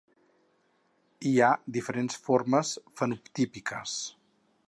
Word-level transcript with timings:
Hi 1.31 1.33
ha 1.39 1.49
diferents 1.75 2.17
formes 2.29 2.73
fenotípiques. 3.01 3.97